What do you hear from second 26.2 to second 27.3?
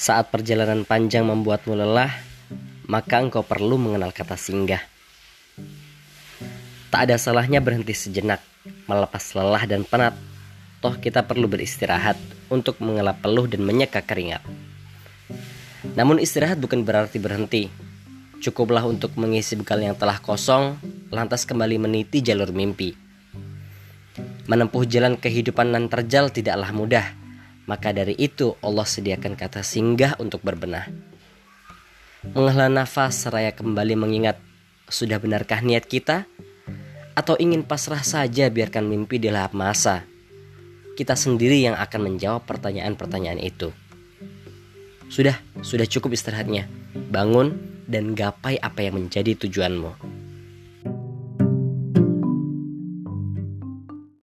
tidaklah mudah.